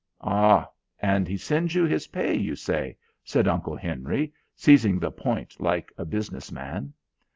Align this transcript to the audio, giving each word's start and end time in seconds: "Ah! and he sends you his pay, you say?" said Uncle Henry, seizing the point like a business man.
"Ah! 0.23 0.67
and 0.99 1.27
he 1.27 1.37
sends 1.37 1.75
you 1.75 1.83
his 1.85 2.07
pay, 2.07 2.33
you 2.33 2.55
say?" 2.55 2.97
said 3.23 3.47
Uncle 3.47 3.75
Henry, 3.75 4.33
seizing 4.55 4.97
the 4.97 5.11
point 5.11 5.55
like 5.61 5.93
a 5.95 6.05
business 6.05 6.51
man. 6.51 6.91